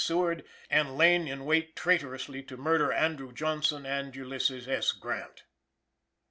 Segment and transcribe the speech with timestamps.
[0.03, 4.93] Seward, and lain in wait "traitorously" to murder Andrew Johnson and Ulysses S.
[4.93, 5.43] Grant.